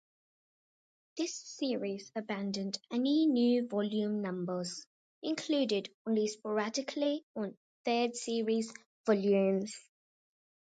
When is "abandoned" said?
2.15-2.79